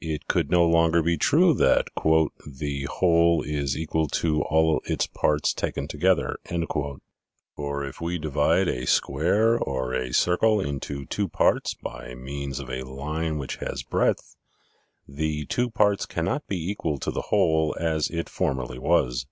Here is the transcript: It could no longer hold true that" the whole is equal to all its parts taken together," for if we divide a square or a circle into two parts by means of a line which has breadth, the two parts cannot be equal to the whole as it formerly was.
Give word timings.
It 0.00 0.28
could 0.28 0.52
no 0.52 0.64
longer 0.64 1.02
hold 1.02 1.18
true 1.20 1.52
that" 1.54 1.88
the 2.60 2.84
whole 2.84 3.42
is 3.42 3.76
equal 3.76 4.06
to 4.06 4.40
all 4.42 4.80
its 4.84 5.08
parts 5.08 5.52
taken 5.52 5.88
together," 5.88 6.36
for 7.56 7.84
if 7.84 8.00
we 8.00 8.16
divide 8.16 8.68
a 8.68 8.86
square 8.86 9.58
or 9.58 9.92
a 9.92 10.12
circle 10.14 10.60
into 10.60 11.06
two 11.06 11.26
parts 11.26 11.74
by 11.74 12.14
means 12.14 12.60
of 12.60 12.70
a 12.70 12.82
line 12.84 13.36
which 13.36 13.56
has 13.56 13.82
breadth, 13.82 14.36
the 15.08 15.44
two 15.46 15.70
parts 15.70 16.06
cannot 16.06 16.46
be 16.46 16.70
equal 16.70 16.98
to 16.98 17.10
the 17.10 17.22
whole 17.34 17.76
as 17.76 18.08
it 18.10 18.28
formerly 18.28 18.78
was. 18.78 19.26